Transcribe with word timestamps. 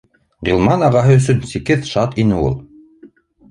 Ғилман 0.47 0.85
ағаһы 0.87 1.19
өсөн 1.19 1.45
сикһеҙ 1.53 1.85
шат 1.93 2.19
ине 2.25 2.43
ул 2.49 2.59